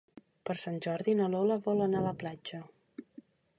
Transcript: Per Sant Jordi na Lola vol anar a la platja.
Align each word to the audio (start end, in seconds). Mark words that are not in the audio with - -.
Per 0.49 0.55
Sant 0.63 0.79
Jordi 0.85 1.15
na 1.19 1.27
Lola 1.35 1.59
vol 1.69 1.85
anar 1.87 2.01
a 2.01 2.09
la 2.09 2.17
platja. 2.25 2.65